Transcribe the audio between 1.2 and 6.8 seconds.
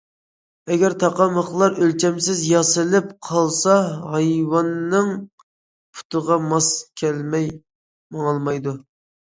مىخلار ئۆلچەمسىز ياسىلىپ قالسا ھايۋاننىڭ پۇتىغا ماس